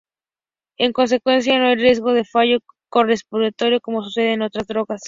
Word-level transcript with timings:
En 0.79 0.93
consecuencia 0.93 1.59
no 1.59 1.67
hay 1.67 1.75
riesgo 1.75 2.11
de 2.13 2.25
fallo 2.25 2.57
cardiorrespiratorio 2.89 3.81
como 3.81 4.01
sucede 4.01 4.31
con 4.33 4.41
otras 4.41 4.65
drogas. 4.65 4.99